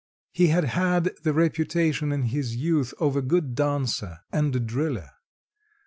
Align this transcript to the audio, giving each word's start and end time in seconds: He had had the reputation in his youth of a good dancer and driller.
He 0.31 0.47
had 0.47 0.63
had 0.63 1.11
the 1.21 1.31
reputation 1.31 2.11
in 2.11 2.23
his 2.23 2.55
youth 2.55 2.91
of 2.99 3.15
a 3.15 3.21
good 3.21 3.53
dancer 3.53 4.21
and 4.31 4.65
driller. 4.65 5.11